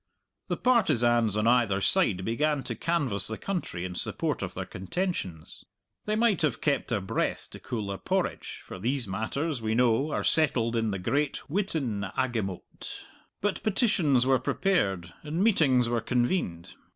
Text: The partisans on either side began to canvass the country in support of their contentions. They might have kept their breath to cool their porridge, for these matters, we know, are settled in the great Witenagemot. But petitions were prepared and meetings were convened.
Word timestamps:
The 0.47 0.57
partisans 0.57 1.37
on 1.37 1.45
either 1.45 1.79
side 1.79 2.25
began 2.25 2.63
to 2.63 2.73
canvass 2.75 3.27
the 3.27 3.37
country 3.37 3.85
in 3.85 3.93
support 3.93 4.41
of 4.41 4.55
their 4.55 4.65
contentions. 4.65 5.63
They 6.05 6.15
might 6.15 6.41
have 6.41 6.59
kept 6.59 6.87
their 6.87 7.01
breath 7.01 7.49
to 7.51 7.59
cool 7.59 7.85
their 7.89 7.99
porridge, 7.99 8.63
for 8.65 8.79
these 8.79 9.07
matters, 9.07 9.61
we 9.61 9.75
know, 9.75 10.09
are 10.09 10.23
settled 10.23 10.75
in 10.75 10.89
the 10.89 10.97
great 10.97 11.43
Witenagemot. 11.47 13.05
But 13.41 13.61
petitions 13.61 14.25
were 14.25 14.39
prepared 14.39 15.13
and 15.21 15.43
meetings 15.43 15.87
were 15.87 16.01
convened. 16.01 16.73